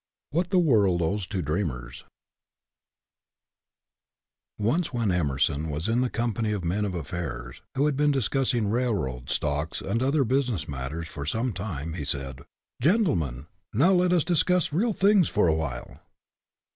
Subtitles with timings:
[0.31, 2.05] WHAT THE WORLD OWES TO DREAMERS
[4.59, 8.09] NCE when Emerson was in the com pany of men of affairs, who had been
[8.09, 12.39] discussing railroads, stocks, and other business matters for some time, he said,"
[12.81, 16.01] Gentlemen, now let us discuss real things for a while."